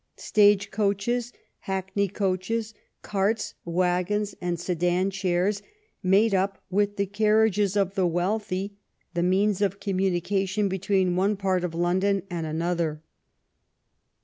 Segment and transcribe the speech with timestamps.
[0.17, 5.61] Stage coaches, hackney coaches, carts, wagons, and sedan chairs
[6.01, 8.77] made up, with the carriages of the wealthy,
[9.13, 13.03] the means of communication between one part of Lon don and another.